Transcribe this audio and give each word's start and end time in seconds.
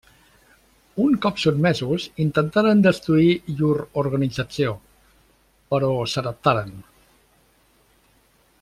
Un 1.01 1.11
cop 1.25 1.41
sotmesos, 1.41 2.07
intentaren 2.25 2.81
destruir 2.87 3.35
llur 3.59 3.75
organització, 4.05 4.73
però 5.75 5.93
s'adaptaren. 6.15 6.75